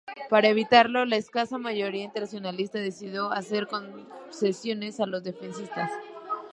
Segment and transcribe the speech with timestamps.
[0.31, 5.91] Para evitarlo, la escasa mayoría internacionalista decidió hacer concesiones a los defensistas.